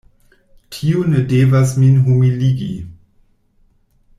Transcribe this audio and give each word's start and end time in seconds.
Tio 0.75 1.03
ne 1.09 1.21
devas 1.33 1.73
min 1.83 1.99
humiligi! 2.07 2.71